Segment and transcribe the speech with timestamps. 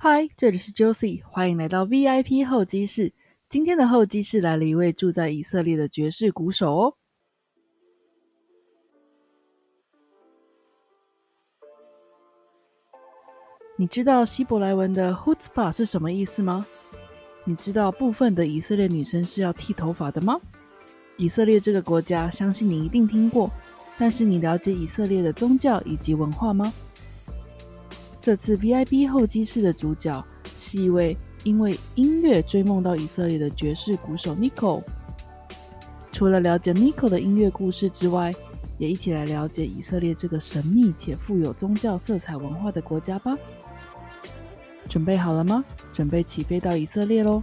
[0.00, 3.12] 嗨，这里是 Josie，欢迎来到 VIP 候机室。
[3.48, 6.94] 今天的候机室来了一位住在以色列的爵士鼓手哦。
[13.76, 16.64] 你知道希伯来文的 h u t z p a 是什么意思吗？
[17.42, 20.40] 你知道部分的以色列女生是要剃头发的吗？
[21.16, 23.50] 以色列这个国家，相信你一定听过，
[23.98, 26.72] 但是你了解以色列的宗教以及文化吗？
[28.20, 30.24] 这次 VIP 候机室的主角
[30.56, 34.82] 是一位因为音乐追梦到以色列的爵士鼓手 Nico。
[36.12, 38.32] 除了了解 Nico 的音乐故事之外，
[38.76, 43.36] 也一起来了解以色列这个神秘且富有宗教色彩文化的国家吧。
[44.88, 45.64] 准备好了吗？
[45.92, 47.42] 准备起飞到以色列喽！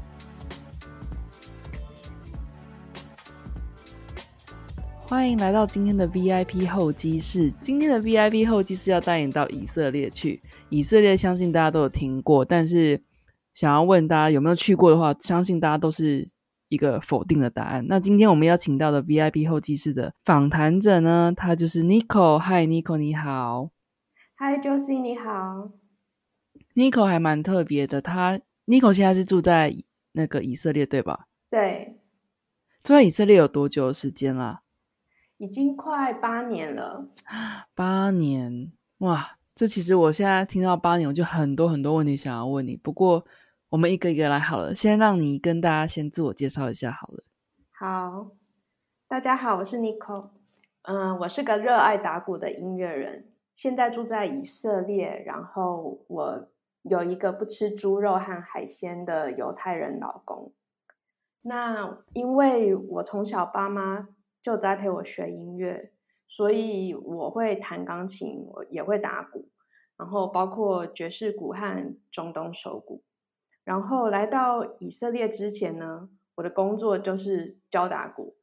[5.08, 7.52] 欢迎来到今天的 VIP 候机室。
[7.62, 10.42] 今天的 VIP 候机室要带你到以色列去。
[10.70, 13.00] 以色列相信大家都有听过，但是
[13.54, 16.28] 想要问大家有没有去过的话，相信大家都是
[16.70, 17.86] 一个否定的答案。
[17.88, 22.40] 那今天我们邀请到的 VIP 候机室的访谈者呢，他就是 Nico。
[22.40, 23.70] Hi，Nico，你好。
[24.40, 25.70] Hi，Josie，你好。
[26.74, 29.72] Nico 还蛮特别的，他 Nico 现在是住在
[30.14, 31.28] 那个以色列，对吧？
[31.48, 32.00] 对。
[32.84, 34.62] 住在以色列有多久的时间啦？
[35.38, 37.08] 已经快八年了。
[37.76, 39.38] 八年，哇！
[39.54, 42.76] 这其实我现在听到八年，我就很多很多问题想要问你。
[42.76, 43.26] 不过
[43.70, 47.24] 我们一个一个来好了，先让你跟大家先自我介绍一下好了。
[47.72, 48.32] 好，
[49.08, 50.30] 大家好，我是 Nico。
[50.84, 55.24] 嗯，我是个热爱打鼓的音乐人，现在住在以色列。
[55.26, 56.50] 然后我
[56.84, 60.52] 有一个不吃猪肉和海鲜的犹太人老公。
[61.42, 64.10] 那因为我从小爸妈
[64.46, 65.92] 就栽培我学音乐。
[66.28, 69.50] 所以我会弹钢琴，我也会打鼓，
[69.98, 73.04] 然后包括爵士鼓和中东手鼓。
[73.64, 78.38] 然后来到以色列之前呢，我的工作就是教打鼓，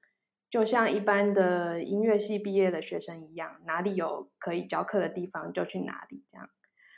[0.50, 6.24] 就像一般的音乐系毕业的学生一样，哪里有可以教课的地方就去哪里。
[6.26, 6.48] 这样，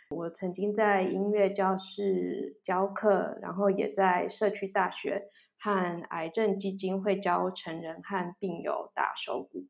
[0.09, 5.29] 我曾经在音乐教室教课，然后也在社区大学
[5.59, 9.67] 和癌症基金会教成人和病友打手鼓。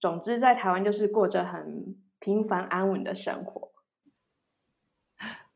[0.00, 3.70] 总之，在台湾就是过着很平凡安稳的生活。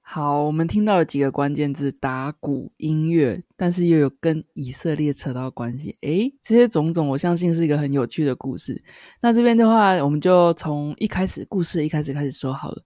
[0.08, 5.98] 好，我们听到了几个关键字：打鼓、音乐，但是又有跟以色列扯到关系。
[6.02, 8.84] 诶，这些种种，我相信是一个很有趣的故事。
[9.20, 12.80] 那这边的话，我们就从一开始故事一开始开始说好了。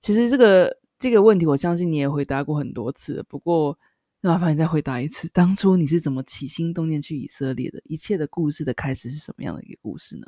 [0.00, 3.24] 其实这个这个问题，我相信你也回答过很多次。
[3.28, 3.78] 不过，
[4.24, 7.78] 那麻烦你再回答一次：当初你是怎么起心动念去以色列的？
[7.84, 10.26] 一切的故事的开始是什么样的一个故事呢？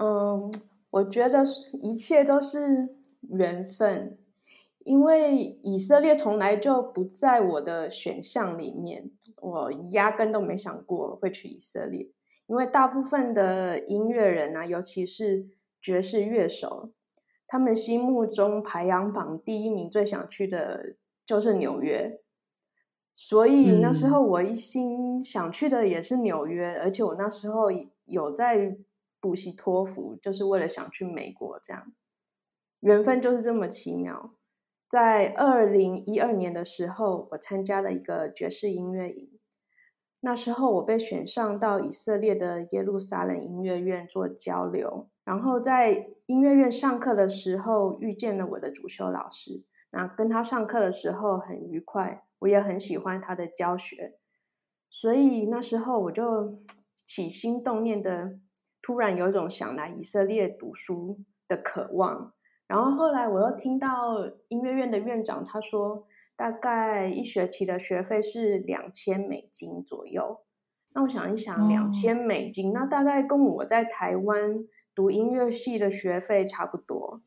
[0.00, 0.52] 嗯，
[0.90, 1.44] 我觉得
[1.80, 4.18] 一切都是缘分，
[4.80, 12.10] 因为以色列从来就不在我的选项里面，我压根都没想过会去以色列。
[12.48, 15.46] 因为大部分的音乐人啊，尤其是
[15.80, 16.90] 爵士乐手，
[17.46, 22.20] 他们心目中排行榜第一名最想去的就是纽约，
[23.16, 27.66] 所以那时候我一心想去的也是纽约，而且我那时候
[28.04, 28.78] 有在。
[29.18, 31.92] 补习托福就是为了想去美国，这样
[32.80, 34.34] 缘分就是这么奇妙。
[34.86, 39.30] 在二零一二年的时候，我参加了一个爵士音乐营，
[40.20, 49.64] 那时候我被选上到以色列的耶路撒冷音乐院做交流，然后在音乐院上课的时候遇见了我的主修老师，
[49.96, 54.18] 那跟他上课的时候很愉快，我也很喜欢他的教学，
[54.90, 56.60] 所以那时候我就
[57.06, 58.38] 起心动念的。
[58.82, 61.18] 突然有一种想来以色列读书
[61.48, 62.32] 的渴望，
[62.68, 66.06] 然后后来我又听到音乐院的院长他说，
[66.36, 70.44] 大概一学期的学费是两千美金左右。
[70.94, 74.64] 那我想一想，两千美金，那大概跟我在台湾
[74.94, 77.22] 读音乐系的学费差不多。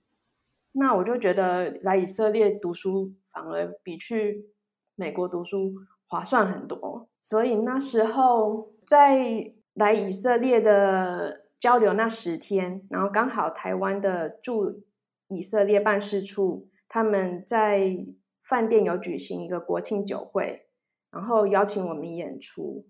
[0.80, 4.48] 那我就觉得来以色列读书反而比去
[4.96, 5.74] 美国读书
[6.08, 7.08] 划算很多。
[7.20, 11.46] 所以那时候在来以色列的。
[11.60, 14.82] 交流那十天，然后刚好台湾的驻
[15.28, 17.98] 以色列办事处他们在
[18.42, 20.70] 饭店有举行一个国庆酒会，
[21.12, 22.88] 然后邀请我们演出，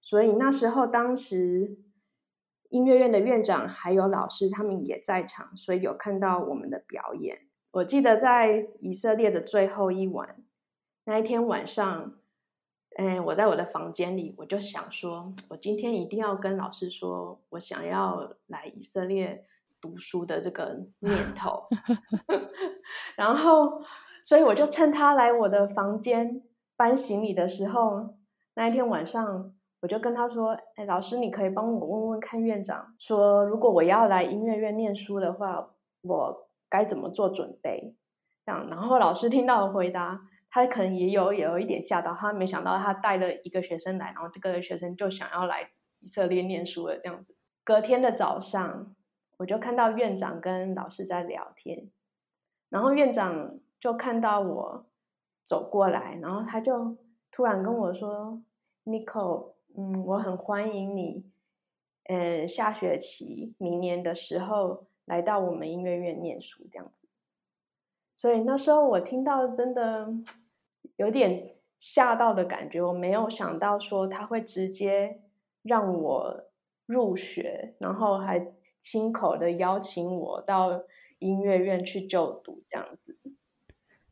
[0.00, 1.78] 所以那时候当时
[2.70, 7.46] 音乐院的院长还有老师他们也在场，所以有看到我们的表演。
[7.72, 10.42] 我记得在以色列的最后一晚，
[11.04, 12.14] 那一天晚上。
[12.98, 19.46] 嗯，我在我的房间里，我就想说，我今天一定要跟老师说，我想要来以色列
[19.80, 21.68] 读书的这个念头。
[23.16, 23.80] 然后，
[24.24, 26.42] 所以我就趁他来我的房间
[26.76, 28.16] 搬行李的时候，
[28.54, 35.70] 那一天晚上，我就跟他说：“哎，老师，你可以帮我问问看院长，说如果我要来音乐院念书的话，
[36.02, 37.96] 我该怎么做准备？”
[38.44, 46.98] 这样，然后老师听到我回答，他可能也有也有一点吓到，他没想到他带了一个学生来，然后这个学生就想要来以色列念书了。
[46.98, 48.94] 这样子，隔天的早上，
[49.38, 51.90] 我就看到院长跟老师在聊天，
[52.68, 54.86] 然后院长就看到我
[55.46, 56.96] 走过来，然后他就
[57.30, 58.42] 突然跟我说
[58.84, 61.24] ：“Nicole 嗯，我很欢迎你，
[62.04, 67.06] 嗯，下学期明年的时候来到我们音乐院念书，这样子。”
[68.16, 70.08] 所以那时候我听到真的
[70.96, 75.22] 有点吓到的感觉，我没有想到说他会直接
[75.62, 76.44] 让我
[76.84, 80.82] 入学，然后还亲口的邀请我到
[81.18, 83.18] 音乐院去就读这样子。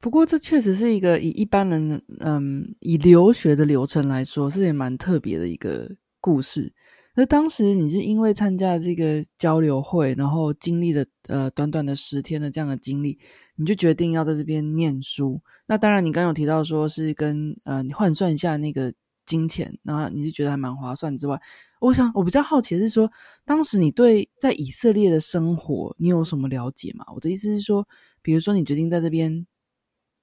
[0.00, 5.90] 不过这确实是一个以一般人嗯以留学的流程来说，是也蛮特别的一个
[6.20, 6.72] 故事。
[7.14, 13.18] 那当时你是因为参加这个交流会，然后经历了呃短短的十天的这样的经历，
[13.56, 15.40] 你就决定要在这边念书。
[15.66, 18.94] 那当然，你刚有提到说是跟呃你换算一下那个
[19.26, 21.36] 金钱，然后你是觉得还蛮划算之外，
[21.80, 23.10] 我想我比较好奇的是说，
[23.44, 27.04] 当时你对在以色列的生活你有什么了解吗？
[27.16, 27.84] 我的意思是说，
[28.22, 29.44] 比如说你决定在这边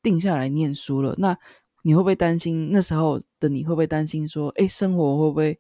[0.06, 1.36] 定下来念书了，那
[1.84, 5.60] 你会不会担心那时候的你会不会担心说，哎，生活会不会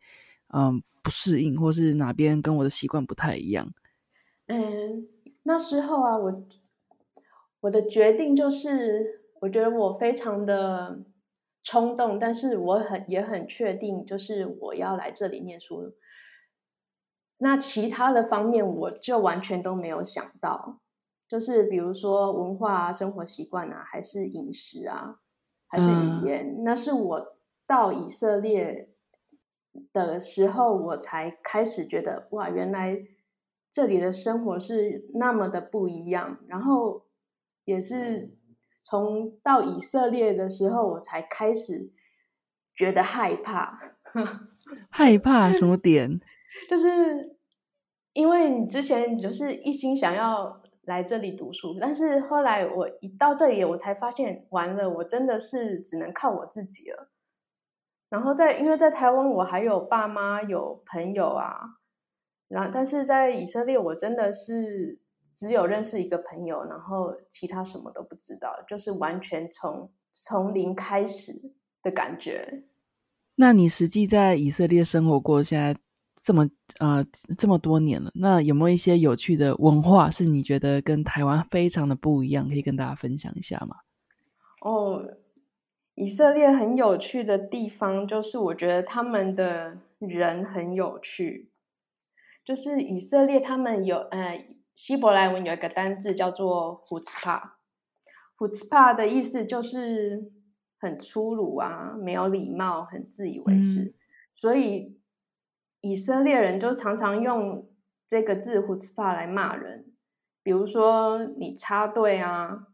[0.54, 0.82] 嗯？
[1.06, 3.72] 不适应，或是哪边跟我的习惯不太一样？
[4.48, 5.08] 嗯，
[5.44, 6.44] 那时候啊，我
[7.60, 10.98] 我的决定就是，我觉得我非常的
[11.64, 15.94] 冲动，但是我很也很确定，就是我要来这里念书。
[17.38, 20.80] 那其他的方面，我就完全都没有想到，
[21.36, 25.20] 就是比如说文化啊、生活习惯啊，还是饮食啊，
[25.68, 27.38] 还是语言，那是我
[27.68, 28.92] 到以色列。
[29.92, 32.98] 的时候，我才开始觉得哇，原来
[33.70, 36.40] 这里的生活是那么的不一样。
[36.48, 37.08] 然后
[37.66, 38.34] 也是
[38.82, 41.92] 从到以色列的时候，我才开始
[42.74, 43.78] 觉得害怕。
[44.90, 46.22] 害怕什么点？
[46.70, 47.38] 就是
[48.14, 57.10] 因为你之前就是一心想要来这里读书，但是后来我一到这里，我才发现完了，我真的是只能靠我自己了。
[58.10, 61.60] 然后在，因为在台湾我还有爸妈有朋友啊，
[62.48, 65.00] 然后但是在以色列我真的是
[65.34, 71.34] 只有认识一个朋友，然后其他什么都不知道，就是完全从从零开始
[71.82, 72.64] 的感觉。
[73.38, 75.76] 那你实际在以色列生活过现在
[76.25, 76.50] 这么
[76.80, 77.06] 呃
[77.38, 83.75] 这么多年了，那有没有一些有趣的文化是你觉得跟台湾非常的不一样，可以跟大家分享一下吗？
[84.62, 85.04] 哦。
[85.98, 91.50] 以色列很有趣的地方，就是我觉得他们的人很有趣。
[92.44, 94.45] 就是以色列，他们有呃，
[94.75, 100.33] 希伯来文有一个单字叫做 “hutzpa”，“hutzpa” 的意思就是
[100.77, 103.95] 很粗鲁啊，没有礼貌，很自以为是。
[104.36, 104.95] 所以
[105.86, 107.70] 以色列人就常常用
[108.08, 109.86] 这个字 “hutzpa” 来骂人，
[110.42, 112.68] 比如说你插队啊。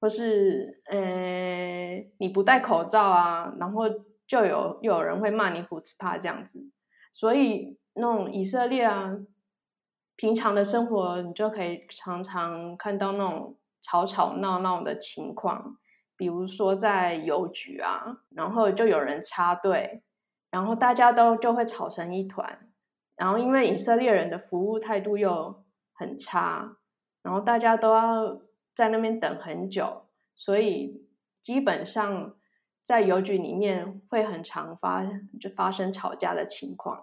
[0.00, 3.84] 或是，呃，你不戴口罩啊，然后
[4.26, 6.68] 就有有人会骂你胡子怕这样子，
[7.10, 9.16] 所以那种以色列啊，
[10.14, 15.78] 平常的生活你就可以常常看到那种吵吵闹闹的情况，
[16.18, 20.02] 比如说在邮局啊，然后就有人插队，
[20.54, 22.70] 然后大家都就会吵成一团，
[23.16, 26.76] 然后因为以色列人的服务态度又很差，
[27.22, 28.40] 然后大家都要。
[28.76, 31.06] 在那边等很久，所以
[31.40, 32.34] 基本上
[32.82, 35.04] 在邮局里面会很常发
[35.40, 37.00] 就发生吵架的情况。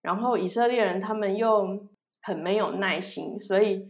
[0.00, 1.86] 然后以色列人他们又
[2.22, 3.86] 很没有耐心，所以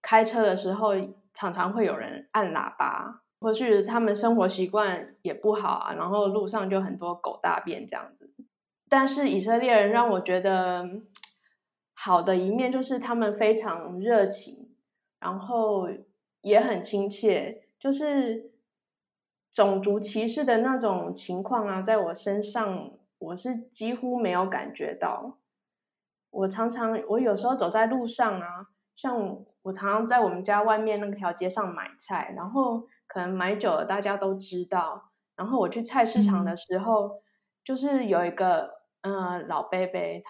[0.00, 0.92] 开车的时候
[1.34, 5.94] 常常会有人按喇叭，或是他们生活习惯也不好啊。
[5.94, 8.32] 然后路上就很多狗大便这样子。
[8.88, 10.88] 但是以色列人让我觉得
[11.94, 14.70] 好的一面就是他们非常热情，
[15.20, 15.88] 然后。
[16.42, 18.52] 也很亲切，就是
[19.50, 25.38] 种族歧视的那种情况啊，在我身上我是几乎没有感觉到。
[26.30, 32.86] 我常常，我有时候走在路上啊，像我常常在我们家外面那条街上买菜，然后
[33.16, 35.10] 可能买久了大家都知道。
[35.36, 37.22] 然后我去菜市场的时候，
[37.64, 38.70] 就是有一个
[39.00, 40.22] 嗯老伯伯，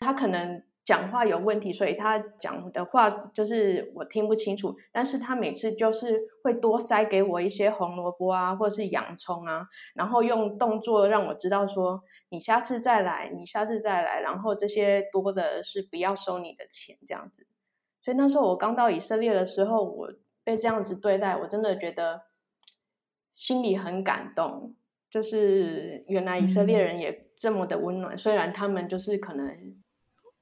[0.00, 4.76] 他可能讲话有问题，所以他讲的话就是我听不清楚。
[4.92, 17.46] 但是他每次就是会多塞给我一些红萝卜啊，或者是洋葱啊，然后用动作让我知道说你下次再来，你下次再来，然后这些多的是不要收你的钱这样子。
[18.02, 20.10] 所以那时候我刚到以色列的时候，我
[20.44, 22.20] 被这样子对待，我真的觉得
[23.34, 24.74] 心里很感动。
[25.10, 29.46] 就是原来以色列人也这么的温暖，虽然他们就是可能。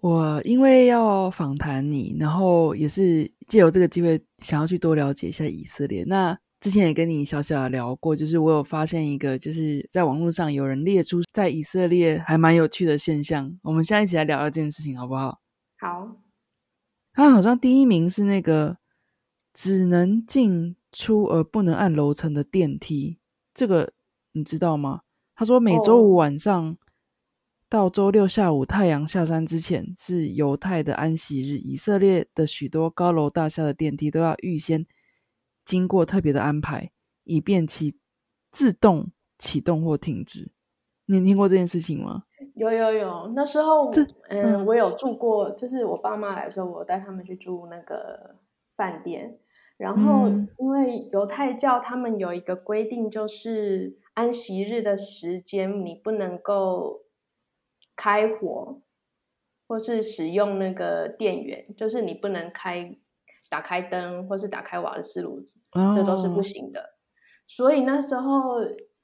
[0.01, 6.03] 我因为要访谈你，然后也是借由这个机会想要去多了解一下以色列。
[6.05, 13.57] 那之前也跟你小小的聊过，就是我有发现一个，就是在网络上有人列出在以色列还蛮有趣的现象。
[13.63, 15.39] 我们现在一起来聊聊这件事情，好不好？
[15.79, 16.17] 好。
[17.13, 18.79] 他好像第一名是那个
[19.53, 23.19] 只能进出而不能按楼层的电梯，
[23.53, 23.93] 这个
[24.33, 25.01] 你知道吗？
[25.35, 26.77] 他说每周五晚上。
[27.69, 34.85] 到周六下午太阳下山之前是犹太的安息日，以色列的许多高楼大厦的电梯都要预先
[35.65, 36.93] 经过特别的安排，
[37.25, 37.97] 以便其
[38.51, 40.53] 自动启动或停止。
[41.07, 42.25] 你听过这件事情吗？
[42.57, 43.91] 有有有，那时候
[44.29, 48.37] 嗯，我有住过，就是我爸妈来说，我带他们去住那个
[48.77, 49.39] 饭店。
[49.77, 57.03] 然后因为犹太教他们有一个规定，就是安息日的时间你不能够。
[57.95, 58.81] 开火，
[59.69, 62.97] 或是使用那个电源，就是你不能开
[63.51, 65.61] 打开灯，或是打开瓦斯炉子，
[65.95, 66.95] 这都是不行的。
[67.47, 68.55] 所以那时候，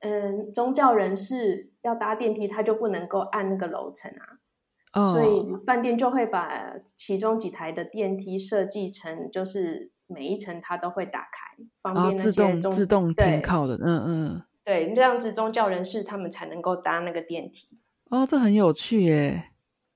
[0.01, 5.13] 嗯，宗教人士要搭电梯，他就不能够按那个楼层啊。
[5.13, 13.77] 所以饭店就会把其中几台的电梯设计成，就是每一层它都会打开，方便那些自动自动停靠的。
[13.77, 17.69] 嗯嗯，对，这样子宗教人士他们才能够搭那个电梯。
[18.11, 19.51] 哦，这很有趣耶。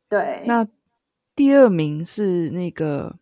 [0.08, 0.68] 对，那
[1.34, 3.18] 第二名是那个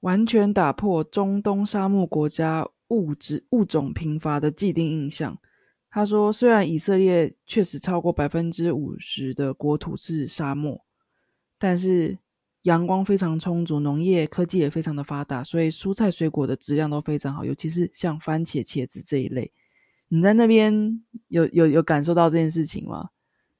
[0.00, 5.38] 完全打破中东沙漠国家物质物种贫乏的既定印象。
[5.88, 10.84] 他说，虽然以色列确实超过百分之五十的国土是沙漠，
[11.58, 12.18] 但是
[12.66, 19.52] 阳光非常充足，农业科技也非常的发达，所以蔬菜水果的质量都非常好，尤其是像番茄、茄子这一类。
[20.08, 23.10] 你在那边有有有感受到这件事情吗？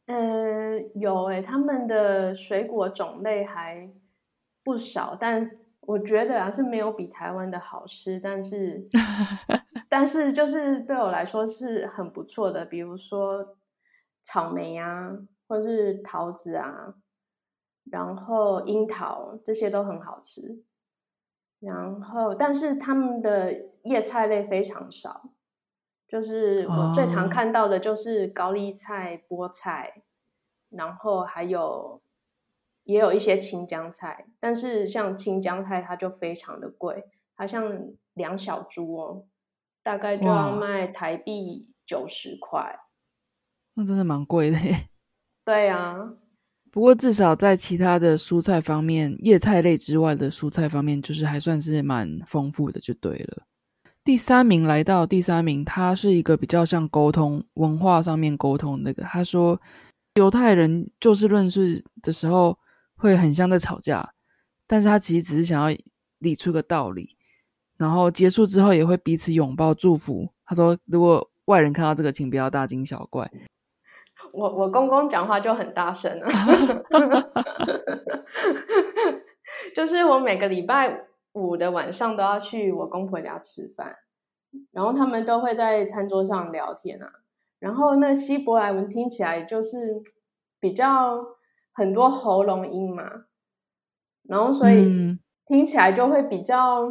[0.06, 3.90] 嗯，有诶，他们的水果种类还
[4.62, 5.42] 不少，但
[5.80, 8.88] 我觉得啊是没有比台湾的好吃，但是
[9.88, 13.56] 但是就是对我来说是很不错的，比如说
[14.22, 15.16] 草莓啊，
[15.48, 16.94] 或是桃子啊，
[17.90, 20.62] 然后樱桃这些都很好吃，
[21.60, 25.30] 然后但是他们的叶菜类非常少。
[26.08, 30.04] 就是我最常看到的，就是高丽菜、菠菜，
[30.68, 32.00] 然后还有
[32.84, 39.24] 也有一些青江菜，但是像青江菜它就非常的贵，它像两小株哦，
[39.82, 42.78] 大概就要卖台币九十块，
[43.74, 44.56] 那真的蛮贵的。
[45.44, 46.14] 对啊，
[46.76, 53.44] 不过至少在其他的蔬菜方面，叶菜类之外的蔬菜方面，就是还算是蛮丰富的，就对了。
[54.04, 59.02] 第三名来到第三名，他是一个比较像沟通文化上面沟通那个。
[59.04, 59.58] 他说，
[60.16, 62.58] 犹太人就事论事的时候
[62.94, 64.12] 会很像在吵架，
[64.66, 65.74] 但是他其实只是想要
[66.18, 67.16] 理出个道理，
[67.78, 70.30] 然后结束之后也会彼此拥抱祝福。
[70.44, 73.32] 他说，如果外人看到这个，请不要大惊小怪。
[74.36, 76.30] 我我公公讲话就很大声啊，
[79.74, 81.04] 就是我每个礼拜。
[81.38, 83.94] 五的晚上都要去我公婆家吃饭，
[84.72, 87.06] 然后他们都会在餐桌上聊天啊。
[87.58, 90.00] 然后那希伯来文听起来就是
[90.58, 91.22] 比较
[91.74, 93.04] 很多喉咙音嘛，
[94.26, 96.90] 然后所以听起来就会比较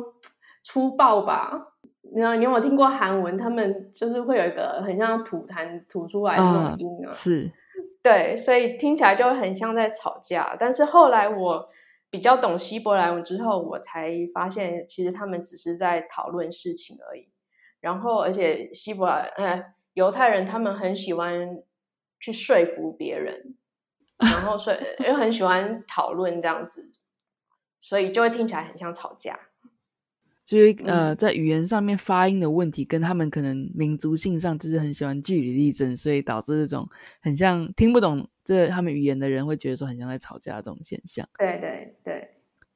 [0.61, 1.73] 粗暴吧。
[2.15, 3.37] 那你有没有听过韩文？
[3.37, 7.51] 他们就是会有一个很像吐痰吐出来的那种音啊，是
[8.01, 10.55] 对，所以听起来就很像在吵架。
[10.59, 11.69] 但是后来我。
[12.11, 17.27] 比较懂希伯来文之后，我才发现其实他们只是在讨论事情而已。
[17.81, 19.61] 然后，而且希伯来呃
[19.95, 21.57] 犹太人他们很喜欢
[22.21, 23.57] 去说服别人，
[24.19, 26.89] 然后所以 又很喜欢讨论这样子，
[27.81, 29.37] 所以就会听起来很像吵架。
[30.45, 36.87] 就是呃，在语言上面发音的问题，跟他们可能民族性上就是很喜欢据理力争，所以导致这种
[37.19, 41.27] 很像听不懂这他们语言的人会觉得说很像在吵架这种现象。
[41.39, 42.29] 对对对。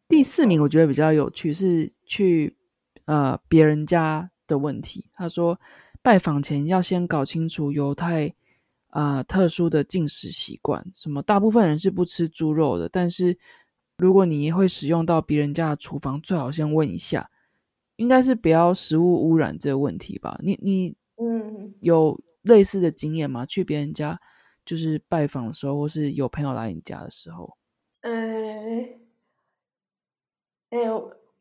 [0.07, 2.57] 第四名我觉得比较有趣是去
[3.05, 5.05] 呃别人家的问题。
[5.13, 5.59] 他说
[6.01, 8.33] 拜访前要先搞清楚犹太
[8.87, 13.37] 啊特殊的进食习惯，什么大部分人是不吃猪肉的，但是
[13.99, 17.29] 如果你会使用到别人家的厨房，最好先问一下，
[17.99, 20.39] 应该是不要食物污染这个问题吧？
[20.41, 23.45] 你你嗯，有类似的经验吗？
[23.45, 24.17] 去别人家
[24.65, 27.57] 就是拜访的时候，或是有朋友来你家的时候？
[28.01, 28.11] 呃，
[30.69, 30.79] 哎，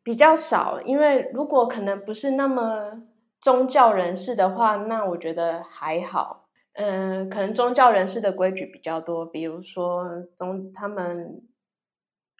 [0.03, 3.03] 比较少，因为如果可能不是那么
[3.39, 6.49] 宗教人士的话，那我觉得还好。
[6.73, 10.03] 嗯，可能宗教人士的规矩比较多，比如说
[10.35, 11.41] 宗他们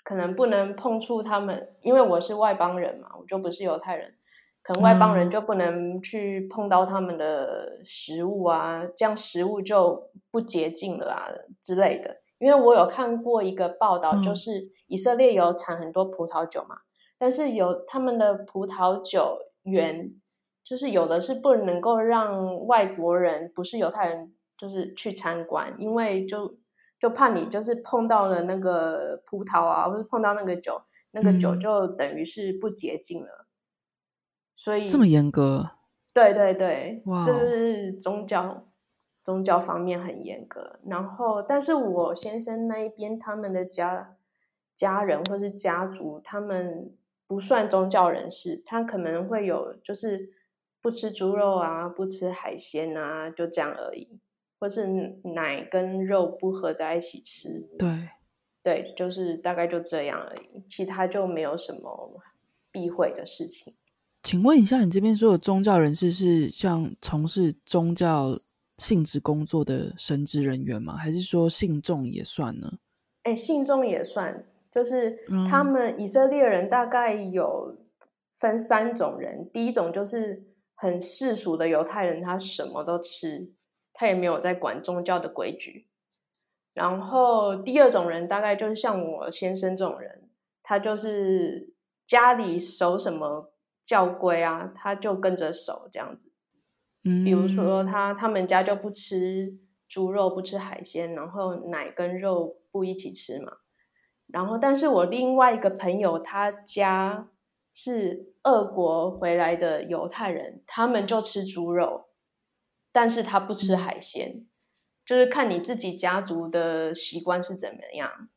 [0.09, 4.11] 可能不能碰触他们，因为我是外邦人嘛，我就不是犹太人，
[4.63, 11.27] 可能外邦人就不能去碰到他们的食物啊，这样食物就不洁净了啊
[11.61, 12.21] 之类的。
[12.39, 16.77] 因为我有看过一个报道，就是以色列有产很多葡萄酒嘛，
[17.19, 20.15] 但是有他们的葡萄酒园。
[20.63, 26.57] 就是有的是不能够让外国人，不是犹太人，就是去参观，因为就
[26.99, 33.47] 就怕你就是碰到了那个葡萄啊，或者碰到那个酒，那个酒就等于是不洁净了。
[34.55, 35.71] 所以这么严格？
[36.13, 38.67] 对对对，这是宗教
[39.23, 40.79] 宗教方面很严格。
[40.85, 44.17] 然后，但是我先生那一边他们的家
[44.75, 46.93] 家人或是家族，他们
[47.25, 50.33] 不算宗教人士，他可能会有就是。
[50.81, 54.21] 不吃猪肉啊，不吃海鲜啊，就这样而已。
[54.59, 54.85] 或是
[55.35, 57.67] 奶跟肉不合在一起吃。
[57.77, 58.09] 对，
[58.61, 60.63] 对，就是大概就这样而已。
[60.67, 62.21] 其他就没有什么
[62.71, 63.73] 避讳的事情。
[64.23, 68.39] 请问一下，你这边说的宗教人士是像从事宗教
[68.77, 70.95] 性质工作的神职人员吗？
[70.95, 72.73] 还是说信众也算呢？
[73.23, 75.17] 哎，信众也算，就是
[75.49, 77.77] 他们以色列人大概有
[78.37, 80.45] 分三种人，第一种就是。
[80.81, 83.51] 很世俗的犹太人，他什么都吃，
[83.99, 85.89] 他也没有在管宗教的规矩。
[86.73, 90.29] 然后第二种人，大概就是像我先生这种人，
[90.63, 91.73] 他就是
[92.07, 93.51] 家里守什么
[93.83, 96.31] 教规啊，他就跟着守这样子。
[97.03, 103.57] 嗯，比如说他他们家就不吃猪肉，不吃海鲜，然后奶跟肉不一起吃嘛。
[104.27, 107.27] 然后，但是我另外一个朋友，他家。
[107.71, 112.08] 是俄国回来的犹太人，他们就吃猪肉，
[112.91, 114.45] 但是他不吃海鲜，
[115.05, 118.29] 就是看你自己家族的习惯是怎么样，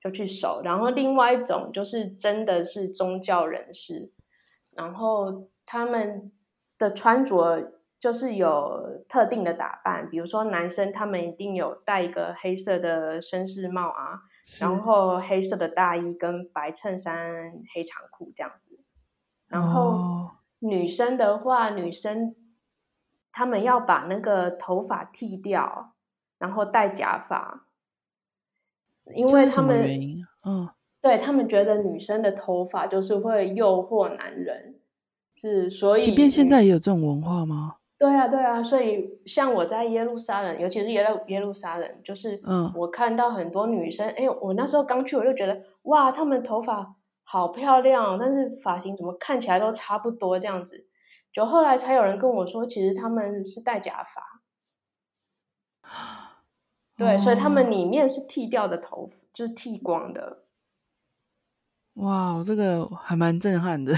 [0.00, 0.62] 就去守。
[0.64, 4.10] 然后另外一种就是真的是宗教人士，
[4.76, 6.32] 然后他们
[6.78, 14.20] 的穿着就是有特定的打扮，比如说男生他们一定有戴一个黑色的绅士帽啊。
[14.60, 18.78] 然后黑色的大衣跟白衬衫、黑长裤这样子。
[19.48, 22.32] 然后女生的话，女生
[23.36, 25.92] 他们要把那个头发剃掉，
[26.38, 27.66] 然后戴假发，
[29.14, 29.86] 因为他们
[30.42, 30.66] 嗯，
[31.02, 34.76] 对他们觉得女生的头发就是会诱惑男人，
[35.34, 37.76] 是所以，即便现在也有这种文化吗？
[37.98, 50.86] 对啊，对啊，所以像我在耶路撒冷，尤其是耶路耶路撒冷，就是嗯，我看到很多女生，哎，我那时候刚去，我就觉得哇，她们头发好漂亮，但是发型怎么看起来都差不多这样子。
[51.32, 54.42] 就后来才有人跟我说，其实他们是戴假发，
[56.96, 60.44] 对，所以他们里面是剃掉的头，就是剃光的。
[61.94, 63.94] 哇，这个还蛮震撼的。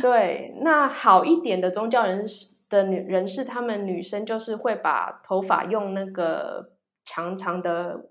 [0.00, 2.54] 对，那好一点的宗教人士。
[2.66, 6.72] 的女人士他们女生就是会把头发用那个
[7.04, 8.10] 长长的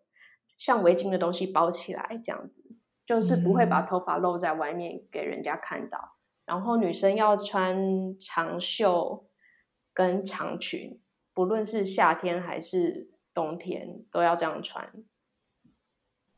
[0.57, 2.63] 像围巾的东西包起来，这样子
[3.03, 6.15] 就是不会把头发露在外面给人家看到。
[6.45, 9.25] 然后女生要穿长袖
[9.93, 10.99] 跟长裙，
[11.33, 14.91] 不论是夏天还是冬天都要这样穿。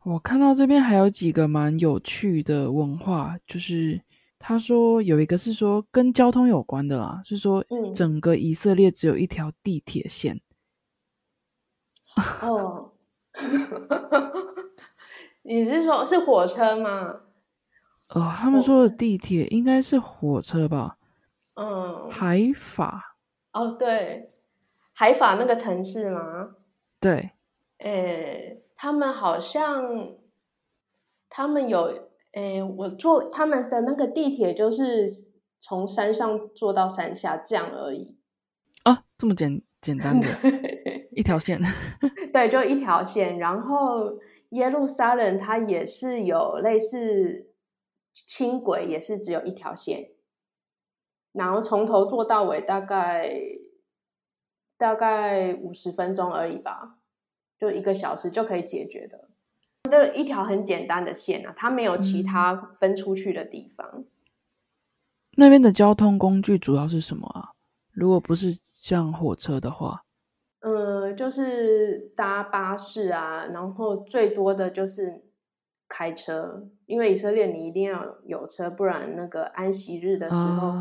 [0.03, 4.01] 我看到这边还有几个蛮有趣的文化，就是。
[4.37, 7.65] 他说有一个是说跟交通有关的啦，是说
[7.95, 10.39] 整个以色列只有一条地铁线。
[12.41, 12.91] 哦，
[15.41, 17.21] 你是说是火车吗？
[18.13, 20.97] 呃，他们说的地铁应该是火车吧？
[21.55, 23.17] 嗯，海法。
[23.53, 24.27] 哦，对，
[24.93, 26.55] 海法那个城市吗？
[26.99, 27.31] 对。
[27.79, 30.11] 诶，他们好像
[31.29, 32.09] 他们有。
[32.33, 35.09] 哎，我坐他们的那个地铁，就是
[35.57, 38.17] 从山上坐到山下这样而已。
[38.83, 40.27] 啊，这么简简单的
[41.15, 41.61] 一条线？
[42.33, 43.39] 对，就一条线。
[43.39, 47.47] 然后耶路撒冷它也是有类似
[48.15, 50.11] 轻轨，也是只有一条线。
[51.33, 53.37] 然后从头坐到尾，大概
[54.77, 56.97] 大概五十分钟而已吧，
[57.59, 59.27] 就一个小时就可以解决的。
[59.91, 64.05] 这一条很简单的线啊，它没有其他分出去的地方。
[65.37, 67.51] 那边的交通工具主要是什么啊？
[67.91, 70.05] 如果不是像火车的话，
[70.61, 75.23] 呃，就是搭巴士啊，然后最多的就是
[75.87, 80.73] 开车，因为以色列你一定要有车，不然那个安息日的时候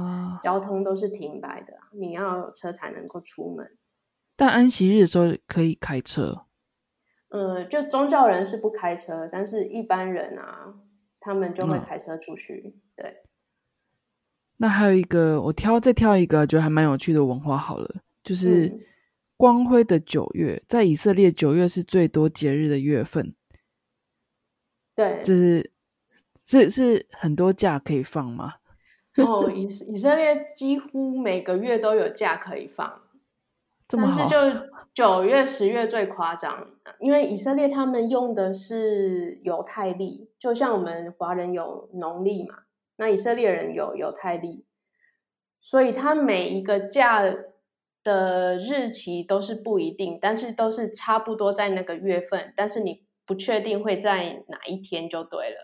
[0.42, 3.70] 交通都是停摆的，你要有车才能够出门。
[4.36, 6.46] 但安息日的时候可以开车。
[7.28, 10.74] 呃，就宗教人是不开车，但是一般人啊，
[11.20, 12.76] 他们就会开车出去。
[12.96, 13.22] 对。
[14.56, 18.72] 那还有一个，我挑再挑一个，觉得还蛮有趣的文化好了，就是
[19.36, 23.34] 光辉的九月，在以色列九月是最多节日的月份。
[24.94, 25.70] 对，就是
[26.44, 28.54] 是是很多假可以放吗？
[29.16, 33.02] 哦，以以色列几乎每个月都有假可以放，
[33.88, 34.36] 但是就
[34.92, 36.68] 九月、十月最夸张，
[37.00, 42.64] 因为以色列他们用的是犹太历，就像我们华人有农历嘛。
[42.96, 44.64] 那以色列人有犹太历，
[45.60, 47.22] 所以他每一个假
[48.04, 55.62] 的日期都是不一定，但是都是差不多在那个月份，但是你不确定会在哪一天就对了。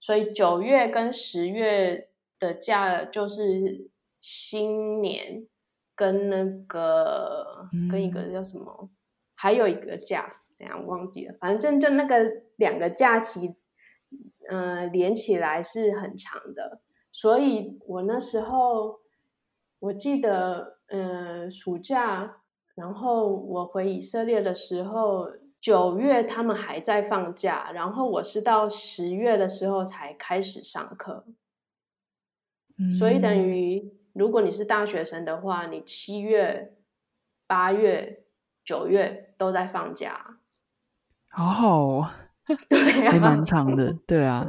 [0.00, 5.46] 所以九月跟十月的假就是新年
[5.94, 8.90] 跟那个跟一个叫什么，
[9.36, 13.54] 还有一个假，等下忘记了，反正就那个两个假期。
[14.48, 19.00] 嗯，连起来是很长的，所以我那时候
[19.80, 22.42] 我记得，嗯，暑假，
[22.76, 25.28] 然后我回以色列的时候，
[25.60, 31.24] 九月他们还在放假，然后我是到十月的时候才开始上课，
[32.98, 36.76] 所以等于如果你是大学生的话，你七月、
[37.46, 38.24] 八月、
[38.64, 40.38] 九月都在放假，
[41.30, 42.10] 好好哦。
[42.68, 44.48] 对，还蛮长的，对啊。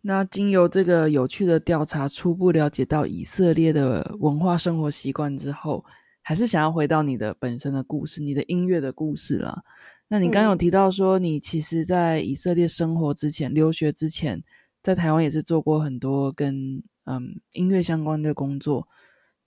[0.00, 5.84] 那经由这个有趣的调查，初步了解到以色列的文化生活习惯之后，
[6.30, 9.64] 还是想要回到你的本身的故事，你的音乐的故事啦。
[10.06, 14.40] 那你刚有提到说，你其实在以色列生活之前、留学之前，
[14.80, 18.86] 在台湾也是做过很多跟嗯音乐相关的工作。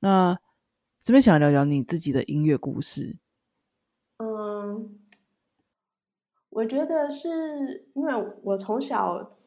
[0.01, 0.37] 那
[0.99, 3.15] 这边想聊聊你自己的音乐故事。
[4.17, 4.99] 嗯。
[6.49, 9.37] 我觉得是因为我从小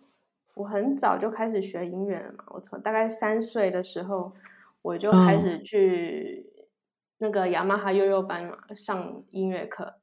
[0.54, 4.32] 我很早就开始学音乐了嘛，我从大概三岁的时候
[4.80, 6.46] 我就开始去
[7.18, 10.00] 那个雅马哈幼幼班嘛上音乐课，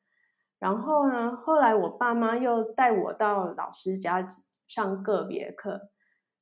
[0.60, 4.26] 然后呢，后来我爸妈又带我到老师家
[4.68, 5.90] 上个别课，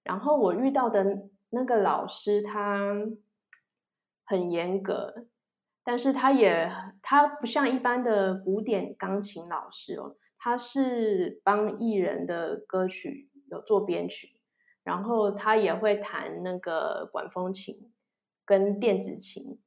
[0.04, 1.06] 然后我遇到的
[1.50, 2.96] 那个老师他
[4.24, 5.28] 很严格，
[5.84, 10.16] 但是他也他不像一般的古典钢琴老师哦。
[10.44, 14.40] 他是帮艺人的歌曲有做编曲，
[14.84, 17.94] 然后他也会弹那个管风琴
[18.44, 19.60] 跟电子琴。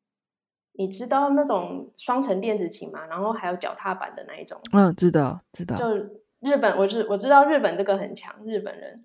[0.76, 3.06] 你知道那种双层电子琴吗？
[3.06, 4.60] 然后还有脚踏板的那一种。
[4.72, 5.76] 嗯，知道，知道。
[5.76, 5.86] 就
[6.40, 8.96] 日本，我知我知道日本这个很强，日本人。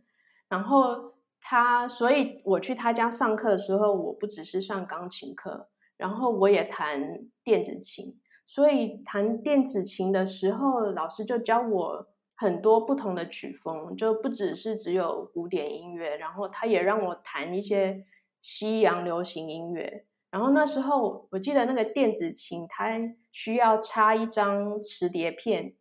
[0.47, 8.19] 然后他，所以我去他家上课的时候，我不只是上钢琴课，然后我也弹电子琴。
[8.47, 18.03] 所以弹电子琴的时候，老师就教我很多不同的曲风，就不只是只有古典音乐，然后他也让我弹一些
[18.41, 20.08] 西洋流行音乐。
[20.32, 22.98] 然后那时候我记得那个电子琴，它
[23.32, 25.74] 需要插一张磁碟片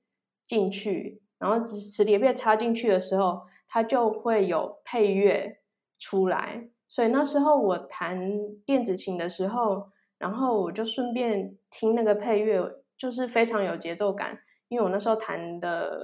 [0.46, 5.60] 进去，然后磁磁碟片插进去的时候，它就会有配乐
[5.98, 6.68] 出来。
[6.86, 8.30] 所以那时候我弹
[8.64, 9.90] 电子琴的时候。
[10.18, 12.60] 然后我就顺便听那个配乐，
[12.96, 14.36] 就是非常有节奏感。
[14.66, 15.96] 因为我那时候弹的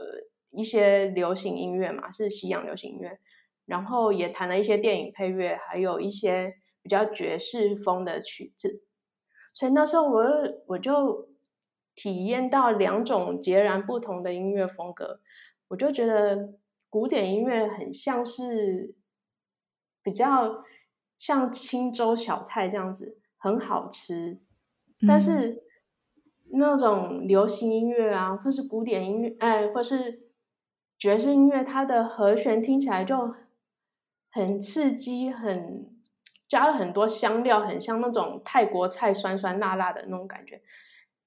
[0.53, 3.19] 一些流行音乐嘛，是西洋流行音乐，
[3.67, 8.85] 然后也弹了一些电影配乐，还有一些比较爵士风的曲子。
[9.57, 10.25] 所以那时候我
[10.69, 11.31] 我就
[11.97, 15.19] 体验到两种截然不同的音乐风格，
[15.67, 16.55] 我就觉得
[16.89, 18.95] 古典音乐很像是
[20.01, 20.63] 比较
[21.19, 23.19] 像青州小菜这样子。
[23.37, 24.41] 很好吃，
[25.07, 25.65] 但是
[26.53, 30.31] 那种流行音乐啊，或是古典音乐，哎，或是
[30.99, 33.35] 爵士音乐，它的和弦听起来就
[34.31, 35.94] 很刺激，很
[36.55, 40.63] 加了很多香料，很像那种泰国菜，酸酸辣辣的那种感觉。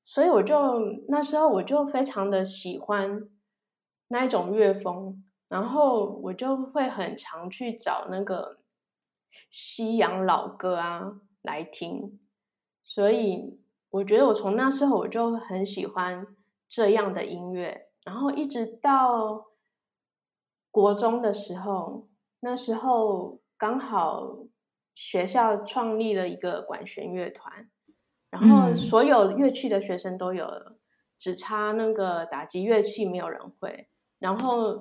[0.05, 3.27] 所以我就那时候我就非常的喜欢
[4.07, 8.59] 那一种乐风，然后我就会很常去找那个
[9.49, 11.19] 西洋老歌啊。
[11.41, 12.19] 来听，
[12.83, 13.59] 所以
[13.89, 16.25] 我觉得我从那时候我就很喜欢
[16.67, 19.47] 这样的音乐，然后一直到
[20.71, 22.07] 国中的时候，
[22.41, 24.39] 那时候刚好
[24.97, 27.69] 学校创立了一个管弦乐团，
[28.31, 30.79] 然后所有乐器的学生都有了，
[31.19, 33.87] 只差那个打击乐器没有人会。
[34.17, 34.79] 然后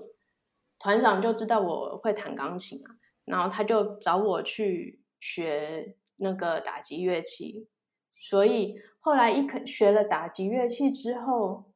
[0.79, 7.69] 团长就知道我会弹钢琴啊，然后他就找我去学那个打击乐器。
[8.15, 11.73] 所以后来一肯学了打击乐器之后，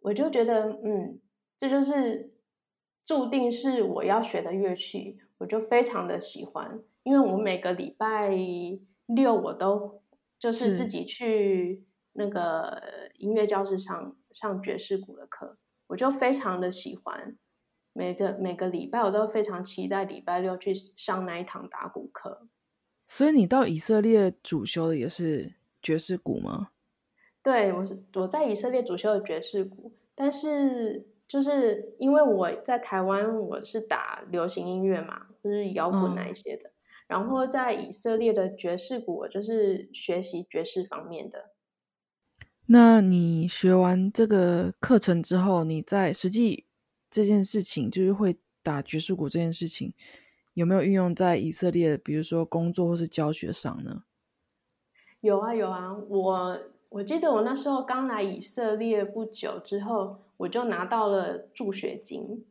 [0.00, 1.20] 我就觉得，嗯，
[1.58, 2.32] 这就是
[3.04, 6.82] 注定是我要学的乐器，我就非常的喜欢。
[7.02, 8.30] 因为我每个礼拜
[9.06, 10.02] 六我都
[10.38, 12.82] 就是自己去那个
[13.18, 17.36] 音乐教室上上爵士鼓的课，我就非常的喜欢。
[17.94, 22.48] 每个每个礼拜我都非常期待礼拜六去上那一堂打鼓课。
[23.06, 26.70] 所以你到以色列主修的也是爵士鼓吗？
[27.42, 36.70] 对，我是我在以色列主修的爵士鼓，但是就是因为我在台湾我是打流行音乐嘛，就是摇滚那一些的，
[37.06, 41.50] 然后在以色列的爵士鼓，我就是学习爵士方面的。
[42.66, 46.66] 那你学完这个课程之后，你在实际
[47.10, 49.92] 这件事情，就是会打爵士鼓这件事情。
[50.54, 54.04] 有没有运用在以色列，比如说工作或是教学上呢？
[55.20, 56.58] 有啊有啊，我
[56.90, 62.44] 我记得我那时候刚来以色列不久之后，我就拿到了助学金。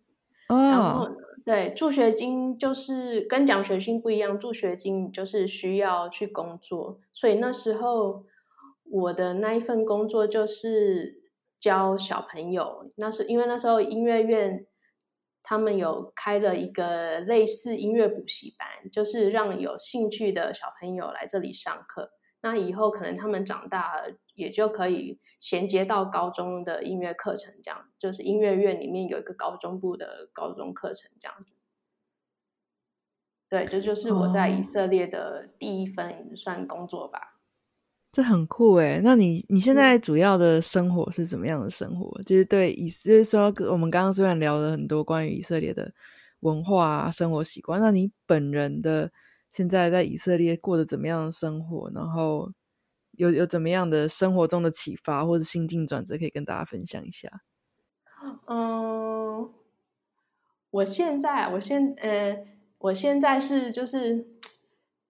[0.47, 1.09] 然后
[1.45, 8.25] 对助学金就是跟奖学金不一样，助学金就是需要去工作，所以那时候
[8.83, 11.21] 我的那一份工作就是
[11.59, 12.91] 教小朋友。
[12.95, 14.65] 那是因为那时候音乐院。
[15.43, 22.11] 他们有开了一个类似音乐补习班，就是让有兴趣的小朋友来这里上课。
[22.41, 24.01] 那以后可能他们长大
[24.33, 31.55] 也就可以衔接到高中的音乐课程，这样就是音乐院里面有一个高中部的高中课程这样子。
[33.49, 37.37] 对，这就是我在以色列的第一份算工作吧。
[38.13, 42.21] 这很酷诶，那你你现在主要的生活是怎么样的生活？
[42.23, 45.93] 就是对以，就是说我们刚刚虽然聊了很多关于以色列的
[46.41, 49.11] 文化啊、生活习惯，那你本人的
[49.51, 51.91] 现在在以色列过得怎么样的生活？
[51.93, 52.51] 然后
[53.11, 57.29] 有有怎么样的生活中的启发或者心境转折，可以跟大家分享一下？
[58.47, 59.53] 嗯，
[60.69, 62.45] 我现在，我现呃，
[62.77, 64.25] 我现在是就是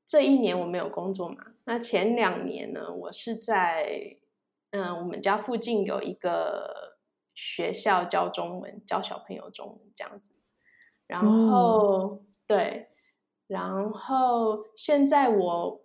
[0.06, 1.38] 这一年我没有工作嘛。
[1.65, 4.17] 那前两年呢，我是在
[4.71, 6.97] 嗯，我们家附近有一个
[7.34, 10.34] 学校教中文，教小朋友中文这样子。
[11.06, 12.88] 然后对，
[13.51, 15.81] 然后现在我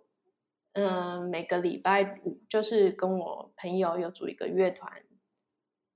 [0.71, 5.03] 嗯，每个礼拜五就是跟我朋友有组一个乐团，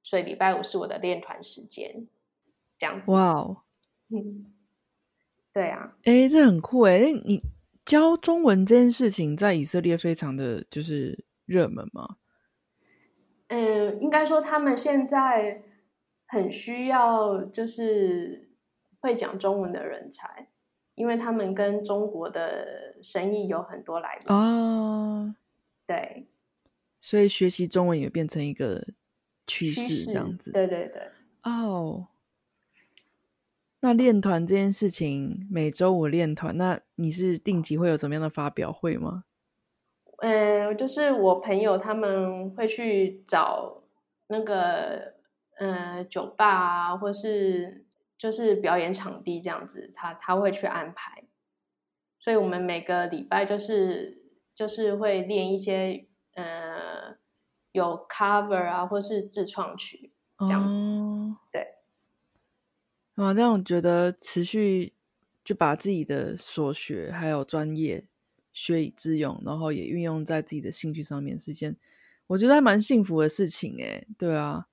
[0.04, 2.08] 所以礼拜五是我的练团时间，
[2.78, 3.10] 这样子。
[3.12, 3.62] 哇哦，
[4.10, 4.54] 嗯，
[5.54, 7.42] 对啊，哎，这很酷哎，你。
[7.84, 12.18] 教中文这件事情在以色列非常的就是热门吗？
[13.48, 15.64] 嗯，应该说他们现在
[16.28, 18.52] 很需要就是
[19.00, 20.51] 会讲中文的人才，
[21.02, 25.36] 因为他们跟中国的生意有很多来往啊。
[25.88, 26.28] 对，
[27.00, 28.86] 所以学习中文也变成一个
[29.48, 30.52] 趋势，这样子。
[30.52, 31.02] 对对对。
[31.42, 32.10] 哦。
[33.80, 39.24] 那练团这件事情，每周五练团，那你是定期会有怎么样的发表会吗？
[40.20, 43.82] 嗯，就是我朋友他们会去找
[44.28, 45.16] 那个
[45.58, 47.84] 嗯酒吧啊，或是
[48.22, 51.24] 就是表演场地这样子，他他会去安排。
[52.20, 56.06] 所以我们每个礼拜就是就是会练一些
[56.36, 57.18] 嗯
[57.72, 60.78] 有 cover 啊，或是自创曲这样子，
[61.52, 61.66] 对。
[63.16, 64.94] 啊，这样我觉得持续
[65.44, 68.08] 就把自己的所学还有专业
[68.54, 71.76] 学以致用，然后也运用在自己的兴趣上面，是件
[72.28, 74.08] 我觉得还蛮幸福的事情诶。
[74.16, 74.68] 对啊，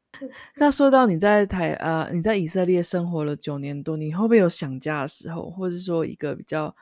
[0.57, 6.75] 那说到你在台啊，你在以色列生活了九年多，你会不会有想家的时候，或者说一个比较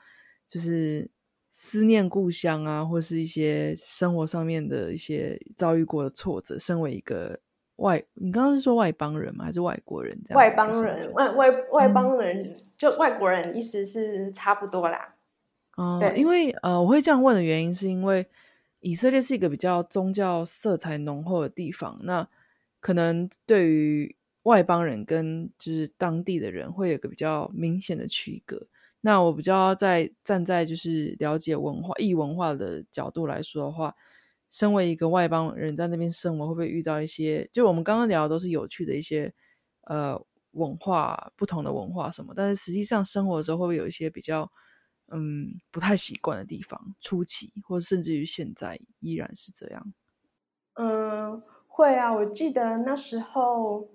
[0.49, 1.11] 就是
[1.51, 6.59] 思念故乡啊，或是一些生活上面的一些遭遇过的挫折？
[6.59, 7.39] 身为一个
[7.77, 9.45] 外，你刚刚是说外邦人吗？
[9.45, 10.19] 还是外国人？
[10.25, 12.39] 这样外邦人，外外外邦人，
[12.79, 15.15] 就外国人，意思是差不多啦。
[15.77, 18.27] 哦，对，因为呃，我会这样问的原因，是因为
[18.81, 22.27] 以色列是一个比较宗教色彩浓厚的地方，那
[22.81, 28.67] 可能对于外邦人跟就是当地的人会有个比较明显的区隔。
[29.01, 33.95] 那我比较在站在就是了解文化、异文化的角度来说的话。
[34.49, 37.51] 身为一个外邦人在那边生活，会不会遇到一些？
[37.53, 39.35] 就我们刚刚聊的都是有趣的一些
[39.83, 40.17] 呃
[40.53, 44.51] 文化不同的文化什么，但是实际上生活的时候会不会有一些比较
[45.09, 46.95] 嗯不太习惯的地方？
[47.01, 49.93] 初期或者甚至于现在依然是这样？
[50.75, 51.43] 嗯，
[51.77, 53.91] 会啊，我记得那时候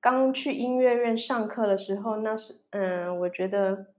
[0.00, 3.94] 刚去音乐院上课的时候，那是嗯，我觉得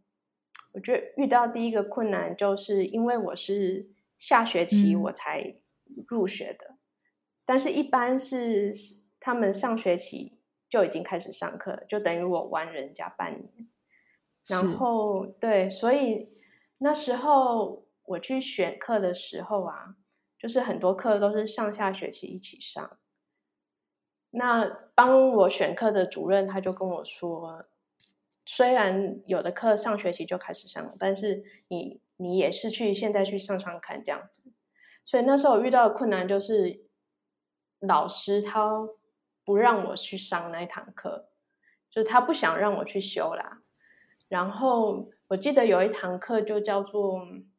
[0.73, 5.55] 我觉得遇到第一个困难就是因为我是下学期我才
[6.07, 6.75] 入学的，
[7.43, 8.71] 但是一般是
[9.19, 10.37] 他们上学期。
[10.71, 13.67] 就已经开始上课，就等于我玩人家半年。
[14.47, 16.29] 然后对，所以
[16.77, 19.97] 那时候我去选课的时候啊，
[20.41, 22.97] 就是很多课都是上下学期一起上。
[24.31, 27.65] 那帮我选课的主任他就跟我说，
[28.45, 34.41] 虽然有的课上学期就开始上了，但是你你也是去现在去上上看这样子。
[35.05, 36.85] 所以那时候我遇到的困难就是
[37.79, 38.87] 老师他。
[39.43, 41.27] 不让我去上那一堂课，
[41.89, 43.63] 就是他不想让我去修啦。
[44.29, 47.27] 然后我记得有一堂课就叫做“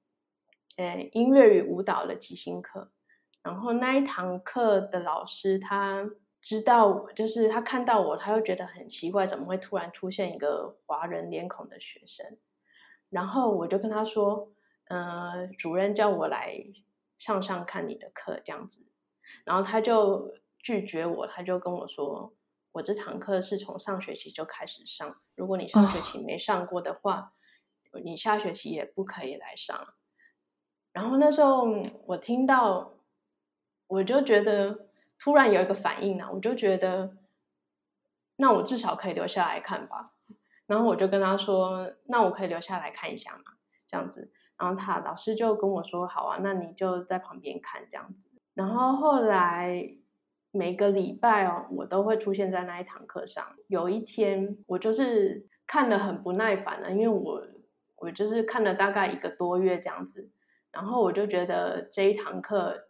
[0.76, 2.90] 诶音乐与舞蹈的即兴课”。
[3.42, 6.08] 然后那一堂课的老师他
[6.40, 12.38] 知道我，就是他看到我，他又觉得很奇怪，怎么会突然出现一个华人脸孔的学生？
[13.10, 14.52] 然后我就跟他说
[14.88, 16.64] ：“呃，主任叫我来
[17.18, 18.86] 上上看你的课，这样子。”
[19.44, 20.34] 然后他就。
[20.64, 22.32] 拒绝我，他就跟我说
[22.70, 27.32] ：“我这堂课是从上学期就开始上，如果你上学期没上过的话，
[28.04, 29.94] 你下学期也不可以来上。”
[30.92, 31.66] 然后那时候
[32.06, 32.92] 我听到，
[33.86, 37.16] 我就觉得突然有一个反应呢，我就觉得，
[38.36, 40.04] 那我至少可以留下来看吧。
[40.66, 43.44] 然后我就跟他说：“那我可以留下来看一下嘛？”
[43.88, 49.96] 这样子，然后他老师就跟我说：“好啊，那你就在旁边看这样子。”然后后来。
[50.54, 53.42] 每个礼拜哦，我都会出现在那一堂课上。
[53.68, 57.42] 有一天，我就是看的很不耐烦了，因为我
[57.96, 60.30] 我就是看了大概一个多月这样子，
[60.72, 62.88] 然后我就觉得这一堂课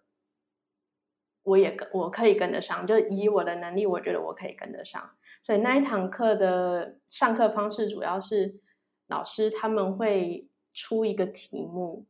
[1.43, 5.11] 我也跟我可以跟得上，就以我的能力，我觉得我可以跟得上。
[5.43, 8.61] 所以那一堂课的上课方式主要是
[9.09, 12.07] 老师他们会出一个题目。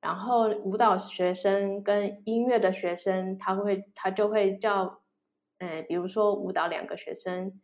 [0.00, 5.00] 然后舞蹈学生跟音乐的学生，他会他就会叫，
[5.56, 7.58] 呃，比如说舞蹈两个学生，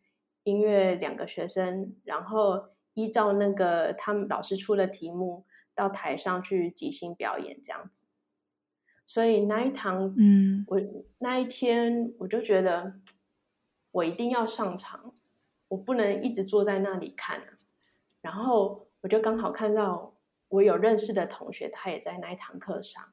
[0.44, 5.44] 音乐两个学生，然后依照那个他们老师出的题目
[5.80, 8.06] 到台上去即兴表演这样子。
[9.06, 10.80] 所以那一堂，嗯，我
[11.18, 13.00] 那一天我就觉得
[13.92, 15.12] 我一定要上场，
[15.68, 17.42] 我不能一直坐在那里看。
[18.20, 20.16] 然后我就刚好看到。
[20.50, 23.12] 我有认识的同学，他也在那一堂课上，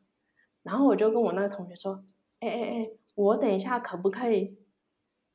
[0.63, 2.03] 然后我就跟我那个同学说
[2.41, 2.81] ：“哎哎哎，
[3.15, 4.57] 我等一下可不可以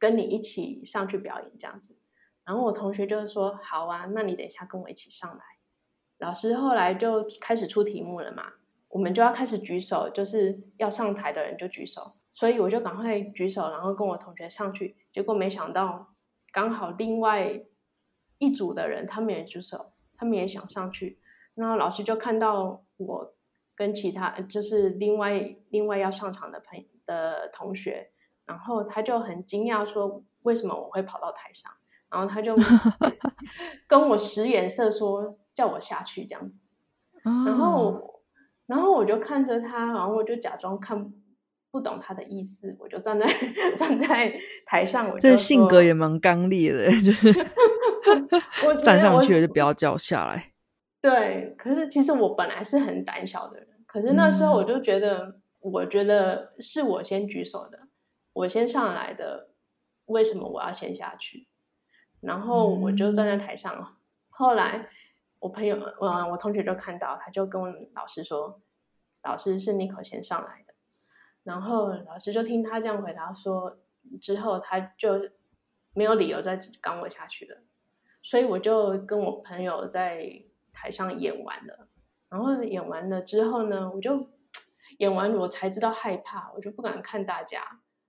[0.01, 1.97] 跟你一起上去表演这样子？”
[2.45, 5.45] 然后我同学就说：“好啊，那你等一下跟我一起上来。”
[6.23, 8.45] 老师后来就开始出题目了嘛，
[8.89, 12.01] 我们就要开始举手，就是要上台的人就举手，
[12.33, 14.95] 所以我就赶快举手，然后跟我同学上去。
[15.13, 16.15] 结果没想到，
[16.53, 17.61] 刚好另外
[18.39, 21.19] 一组的人他们也举手，他们也想上去。
[21.57, 23.35] 然后老师就看到我
[23.75, 28.13] 跟其他就是另外另外要上场的朋的同学，
[28.47, 31.69] 然后他就很惊讶说：“为什么我会跑到台上？”
[32.09, 32.55] 然后他就
[33.89, 36.67] 跟我使眼色说：“叫我下去这样子。”
[37.25, 38.23] 然后
[38.67, 41.13] 然后我就看着他，然后我就假装看
[41.71, 43.27] 不懂他的意思，我就站在
[43.77, 44.35] 站在
[44.67, 47.33] 台上，我这性格也蛮刚烈的， 就是
[48.83, 50.53] 站上去就不要叫下来。
[51.01, 57.79] 对，可是其实我本来是很胆小的人，可是那时候我就觉得，我觉得是我先举手的，
[58.33, 59.49] 我先上来的，
[60.07, 61.49] 为什么我要先下去？
[62.21, 63.97] 然后我就站在台上。
[64.31, 64.89] 后来
[65.43, 67.61] 我朋友，嗯，我同学就看到，他就跟
[67.95, 68.63] 老师说
[69.25, 70.73] ：“老师是妮可先上来的。”
[71.45, 73.79] 然后老师就听他这样回答说，
[74.21, 75.31] 之后他就
[75.93, 77.59] 没有理由再赶我下去了。
[78.23, 80.45] 所以我就跟我朋友在。
[80.75, 81.87] 台上演完了，
[82.31, 84.27] 然后演完了之后呢，我就
[84.97, 87.61] 演完我才知道害怕，我就不敢看大家，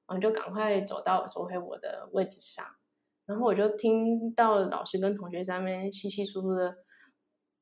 [0.07, 2.65] 然后就赶快走到走回我的位置上，
[3.25, 6.77] 然后我就听到老师跟同学在那边稀稀疏疏的，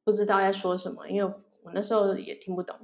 [0.03, 1.33] 不知道在说什么，因为
[1.63, 2.75] 我那时候也听不懂，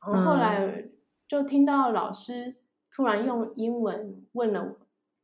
[0.00, 0.88] 然后后来
[1.28, 2.56] 就听到老师
[2.90, 4.76] 突然用英文问了我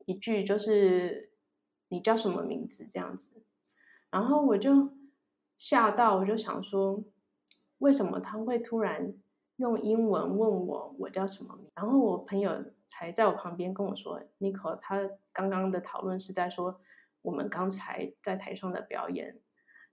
[0.07, 1.32] 一句，就是
[1.88, 3.42] 你叫什么名字这样子，
[4.11, 4.92] 然后我就。
[5.59, 7.05] 吓到，我就想说，
[7.78, 9.14] 为什么他会突然
[9.59, 11.70] 用英文问我我叫什么名？
[11.76, 16.80] 然后我朋友才在我旁边跟我说 n i c o 他刚刚的讨论是在说
[17.20, 19.38] 我们刚才在台上的表演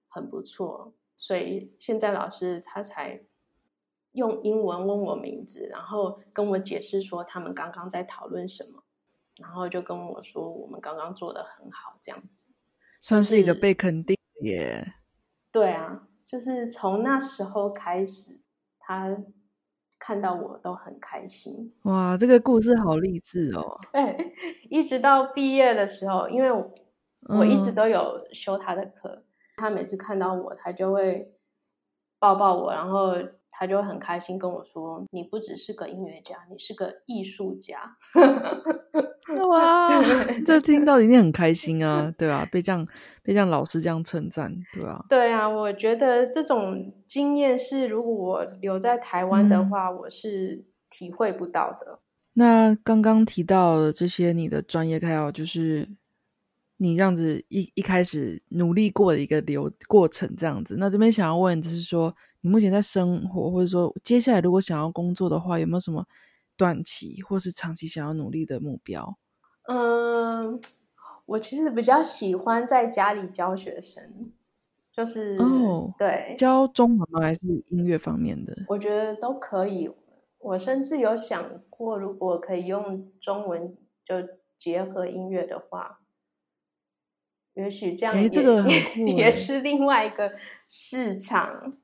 [0.08, 3.22] 很不错，所以现在老师他才
[4.14, 8.82] 用英文问我名字，然后跟我解释说他们刚刚在讨论什么，
[9.36, 12.48] 然后就跟我说我们刚刚做的很好，这样子
[13.00, 14.94] 算是一个被肯定耶。
[15.52, 18.40] 对啊，就是从那时候开始，
[18.80, 19.16] 他。
[20.02, 22.16] 看到我都很开心哇！
[22.18, 23.78] 这个故事好励志哦。
[23.92, 24.34] 对，
[24.72, 26.50] 一直到毕业的时候，因为
[27.28, 29.26] 我一直都有修他的课，
[29.60, 31.34] 他每次看到我，他就会
[32.20, 33.16] 抱抱我，然后。
[33.52, 37.98] 他就很开心跟我说：“你不只是个音乐家，你是个艺术家。”
[39.50, 40.02] 哇，
[40.46, 42.48] 这听到一定很开心啊，对吧？
[42.50, 42.88] 被这样
[43.22, 45.06] 被这样老师这样称赞，对吧？
[45.10, 52.00] 对啊，我觉得这种经验是，如果我留在台湾的话，我是体会不到的。
[52.36, 55.90] 那刚刚提到这些，你的专业还有就是
[56.82, 60.76] 你这样子一一开始努力过的一个流过程，这样子。
[60.80, 62.16] 那这边想要问，就是说。
[62.42, 66.06] 你目前在生活，或者说接下来如果想要工作的话，有没有什么
[66.56, 69.18] 短期或是长期想要努力的目标？
[69.68, 70.58] 嗯，
[71.26, 74.32] 我其实比较喜欢在家里教学生，
[74.90, 77.20] 就是哦，对，教中文吗？
[77.20, 78.56] 还是音乐方面的？
[78.70, 79.92] 我觉得都可以。
[80.38, 83.76] 我甚至有想过，如果可以用中文
[84.06, 84.16] 就
[84.58, 86.00] 结合音乐的话，
[87.60, 88.66] 也许这样，哎，这个
[89.16, 90.34] 也是另外一个
[90.68, 91.78] 市场。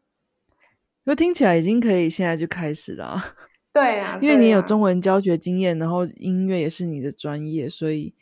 [1.03, 3.36] 因为听起来已经可以现在就开始了，
[3.71, 8.15] 对啊，因为你有中文教学经验，然后音乐也是你的专业，所以，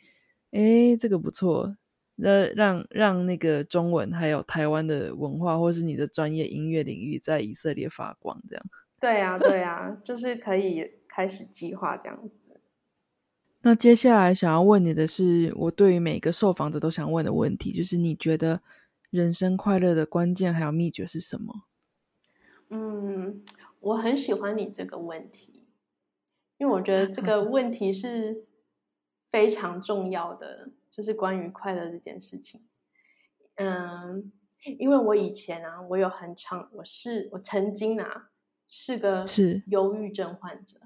[0.50, 1.76] 哎，这个不错，
[2.16, 8.64] 那让让那个中文还有台湾的文化，或是你的专业音乐领域在以色列发光，这样。
[9.00, 12.53] 对啊，对啊，就是可以开始计划这样子。
[13.64, 18.60] 那接下来想要问你的是，我对于每个受访者都想问的问题，就是你觉得
[19.08, 21.64] 人生快乐的关键还有秘诀是什么？
[22.68, 23.42] 嗯，
[23.80, 25.66] 我很喜欢你这个问题，
[26.58, 28.44] 因为我觉得这 个问题是
[29.30, 32.66] 非常重要的，就是关于快乐这件事情。
[33.54, 34.30] 嗯，
[34.78, 38.28] 因为我以前啊，我有很长，我是我曾经啊
[38.68, 40.80] 是个是忧郁症患者。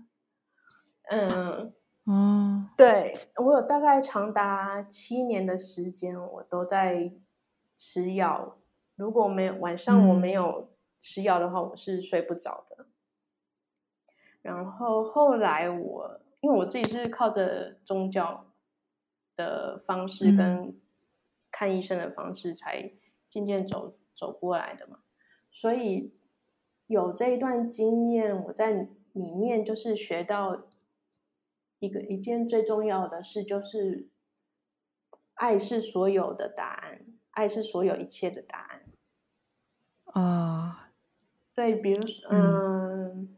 [1.10, 1.72] 嗯，
[2.08, 7.12] 哦，对我有大概长达七年的时间，我都在
[7.74, 8.58] 吃药。
[8.96, 10.68] 如果没有晚上我没有。
[11.00, 12.86] 吃药的话，我是睡不着的。
[14.42, 18.46] 然后后来我，因为我自己是靠着宗教
[19.36, 20.76] 的方式跟
[21.52, 22.90] 看医生的方式，才
[23.30, 24.98] 渐渐走走过来的嘛。
[25.52, 26.12] 所以
[26.88, 30.62] 有这一段经验，我在里面就是学到
[31.78, 34.08] 一个一件最重要的事，就是
[35.34, 38.82] 爱是所有的答案，爱是所有一切的答案。
[40.06, 40.84] 啊。
[41.54, 43.34] 对，比如说，嗯，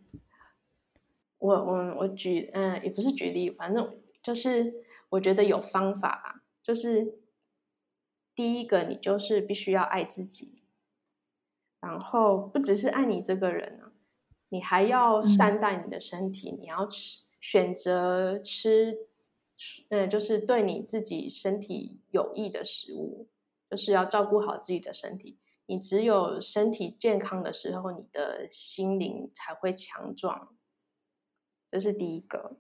[1.38, 6.43] 我我我举，嗯，也不是举例，反正就是我觉得有方法吧。
[6.62, 7.18] 就是
[8.34, 10.53] 第一个，你就是必须要爱自己，
[11.80, 13.93] 然后不只是爱你这个人啊，
[14.51, 19.09] 你还要善待你的身体，你要吃选择吃，
[19.88, 23.28] 嗯，就是对你自己身体有益的食物，
[23.70, 25.38] 就是要照顾好自己的身体。
[25.66, 30.55] 你只有身体健康的时候，你的心灵才会强壮。
[31.68, 32.59] 这是第一个。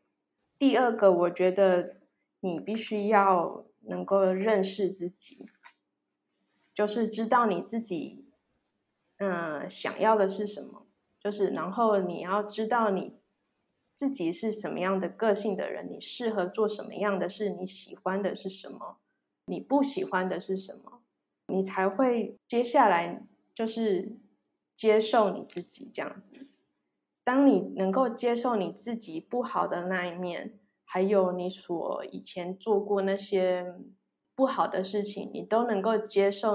[0.56, 1.96] 第二个，我觉得
[2.40, 5.46] 你必须要能够认识自己，
[6.72, 8.28] 就是知道你自己，
[9.16, 10.86] 嗯，想要的是什么。
[11.18, 13.19] 就是，然后你要知道你
[14.00, 18.96] 自己是什么样的个性的人，你适合做什么样的事，你喜欢的是什么，
[19.44, 21.02] 你不喜欢的是什么。
[21.48, 23.22] 你才会接下来
[23.54, 24.16] 就是
[24.74, 26.46] 接受你自己这样子。
[27.22, 33.74] 当你能够接受你自己不好的那一面，还有你所以前做过那些
[34.34, 36.54] 不好的事情，你都能够接受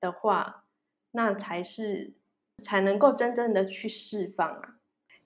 [0.00, 0.64] 的话，
[1.12, 2.14] 那才是
[2.60, 4.79] 才能够真正的去释放啊。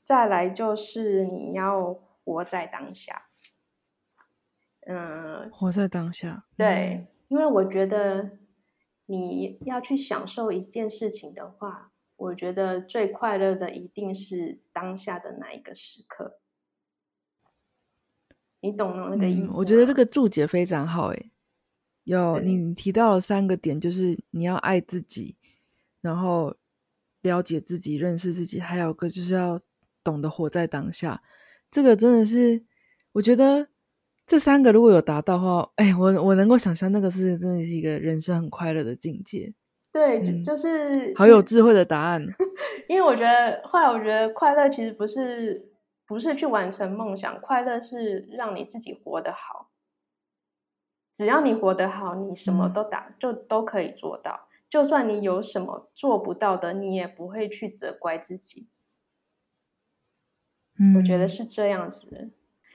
[0.05, 1.93] 再来就是你要
[2.23, 3.27] 活在当下，
[4.87, 8.39] 嗯，活在当下，对，因为我觉得。
[9.07, 16.41] 你要去享受一件事情的话，我觉得最快乐的一定是当下的那一个时刻。
[18.61, 19.55] 你懂那个意思？
[19.59, 21.31] 我觉得这个注解非常好，诶，
[22.05, 25.37] 有你提到了三个点，就是你要爱自己，
[26.01, 26.57] 然后
[27.21, 29.61] 了解自己、认识自己，还有个就是要
[30.05, 31.23] 懂得活在当下。
[31.71, 32.63] 这个真的是，
[33.13, 33.67] 我觉得
[34.27, 39.53] 这三个如果有达到的话，哎，我我能够想象那个是真的是一个人生很快乐的境界。
[39.91, 42.23] 对，就就是好有智慧的答案。
[42.89, 45.73] 因为我觉得后来我觉得快乐其实不是
[46.07, 49.71] 不是去完成梦想，快乐是让你自己活得好。
[51.11, 54.49] 只要你活得好，你什么都打就都可以做到。
[54.69, 58.67] 就算你有什么做不到的，你也不会去责怪自己。
[60.79, 62.31] 嗯，我觉得是这样子的。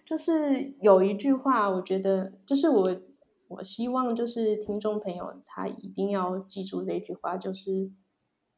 [0.06, 3.02] 就是有一句话，我觉得就是我
[3.48, 7.92] 我希望就是听众朋友他一定要记住这句话，就是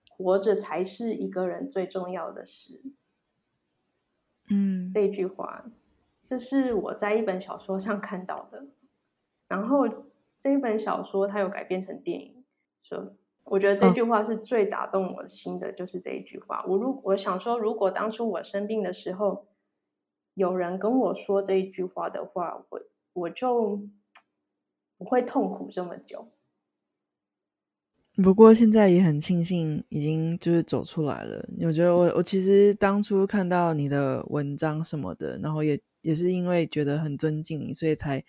[0.09, 2.81] 活着才是一个人最重要的事。
[4.49, 5.65] 嗯，这句话
[6.23, 8.67] 这是我在一本小说上看到的。
[9.47, 9.85] 然后
[10.37, 12.45] 这一本小说它有改编成电影，
[12.81, 16.63] 说我觉得这句话是最打动我心的，就是这一句话。
[16.67, 19.47] 我如我想说，如果当初我生病的时候，
[20.35, 22.81] 有人跟我说这一句话的话，我
[23.13, 23.81] 我就
[24.97, 26.29] 不会痛苦这么久。
[28.23, 31.45] 不过现在也很庆幸，已经就是走出来了。
[31.65, 38.23] 我觉得我我其实当初看到你的文章什么的，然后也也是因为觉得很尊敬你，所以才。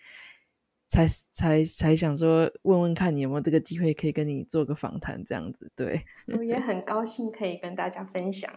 [0.93, 5.99] 才才才想说问问看你有没有这个机会可以跟你做个访谈这样子，对
[6.37, 8.53] 我也很 高兴可以跟大家分享。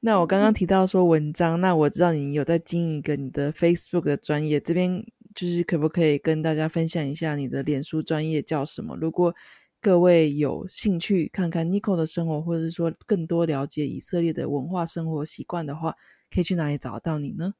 [0.00, 5.02] 那我刚刚提到说文章，那我知道你有在经营一个你的 Facebook 的专业，这边
[5.34, 8.94] 就是可不可以跟大家分享一下你的脸书专业叫什么？
[8.96, 9.34] 如果
[9.80, 15.96] 各位有兴趣看看 Nico 的生活，或者是说更多了解以色列的文化生活习惯的话，
[16.30, 17.54] 可以去哪里找到你呢？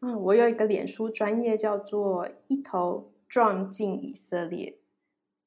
[0.00, 4.78] 嗯，我有一个脸书专业叫做“一头 drum 进以色列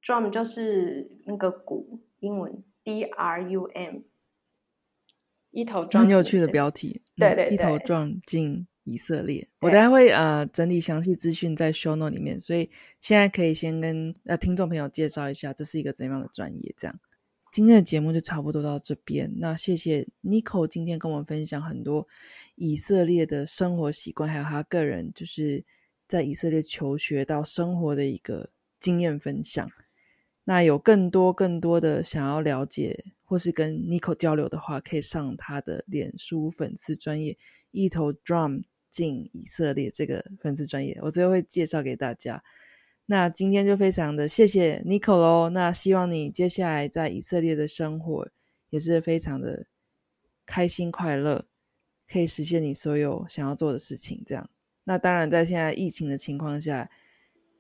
[0.04, 4.00] ”，drum 就是那个鼓，英文 D R U M，
[5.52, 9.48] 一头 drum 很有趣的标题，对对对，一头 drum 进以色列。
[9.62, 12.70] 我待会呃整理详细资讯在 show note 里面，所以
[13.00, 17.00] 现在可以先跟呃听众朋友介绍一下这是一个怎样的专业，这样。
[17.52, 19.34] 今天的节目就差不多到这边。
[19.38, 22.08] 那谢谢 Nico 今天跟我们分享很多
[22.56, 25.66] 以色列的生活习惯，还有他个人就是
[26.08, 29.70] 在以色列求学到生活的一个经验分享。
[30.44, 37.38] 那有更多更多的想要了解或是跟 Nico 交流的话，可以上他的脸书粉丝专业
[37.72, 42.44] 一头 Drum 进以色列这个粉丝专业，我最后会介绍给大家。
[43.12, 45.50] 那今天就非常的谢谢 Nico 喽。
[45.50, 48.30] 那希望你接下来在以色列的生活
[48.70, 49.66] 也是非常的
[50.46, 51.46] 开心快乐，
[52.08, 54.22] 可以实现你所有想要做的事情。
[54.28, 54.48] 这样，
[54.84, 56.88] 那当然在现在疫情的情况下，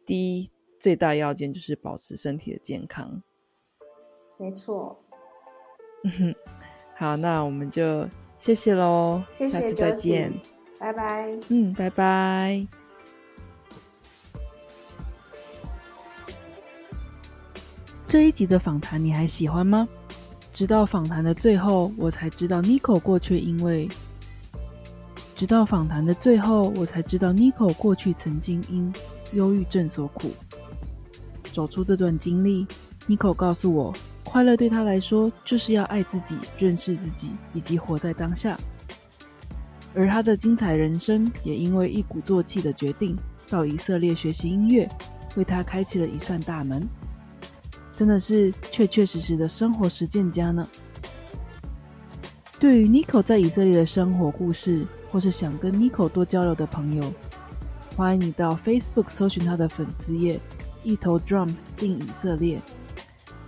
[0.06, 3.24] 第一最大要件就是保持身体的健康。
[4.38, 5.04] 没错。
[6.04, 6.36] 嗯哼，
[6.95, 10.32] 好，那我们就谢谢喽，下次再见，
[10.78, 11.36] 拜拜。
[11.50, 12.78] 嗯，拜拜。
[18.10, 19.88] 这一集的访谈你还喜欢吗？
[20.51, 23.88] 直到访谈的最后，我才知道 Nico 过去因为……
[25.36, 28.91] 直到访谈的最后，我才知道 Nico 过去曾经因
[29.34, 30.32] 忧郁症所苦。
[31.51, 32.66] 走出这段经历
[33.07, 33.93] ，Nico 告诉我，
[34.24, 38.57] 快乐对他来说就是要爱自己、认识自己以及活在当下。
[39.93, 43.16] 而他的精彩人生也因为一鼓作气的决定
[43.51, 44.89] 到以色列学习音乐，
[45.36, 46.89] 为他开启了一扇大门。
[48.00, 50.66] 真的是确确实实的生活实践家呢。
[52.58, 57.14] 对于 Nico 在以色列的生活故事，或是想跟 Nico 多交流的朋友，
[57.97, 60.39] 欢迎你到 Facebook 搜寻他的粉丝页
[60.82, 62.62] “一头 Drum 进以色列”。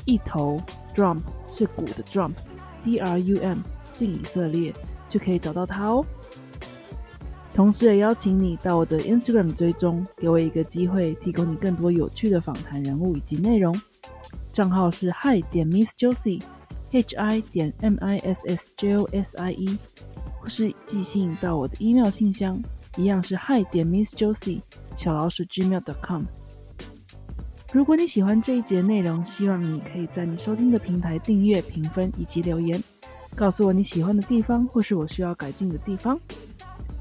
[0.03, 0.61] 一头
[0.93, 3.59] Drum 是鼓的 Drum，D R U M
[3.93, 4.73] 进以色列
[5.07, 6.05] 就可以找到他哦。
[7.53, 13.73] 同时也邀请你到我的 Instagram 追踪，给我一个机会，提供你更多有趣的访谈人物以及内容。
[14.53, 19.77] 账号是 hi 点 Miss Josie，H I 点 M I S S J O S I E，
[20.39, 22.61] 或是寄信到我的 email 信箱，
[22.97, 24.61] 一样是 hi 点 Miss Josie
[24.95, 26.23] 小老鼠 gmail.com。
[27.71, 32.83] 如果你喜欢这一节内容，希望你可以在你收听的平台订阅、评分以及留言，
[33.33, 36.19] 告诉我你喜欢的地方或是我需要改进的地方。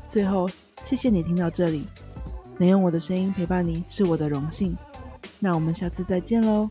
[0.09, 0.49] 最后，
[0.85, 1.85] 谢谢你听到这里，
[2.59, 4.77] 能用我的声音陪伴你是我的荣幸。
[5.41, 6.71] 那我们下次再见喽。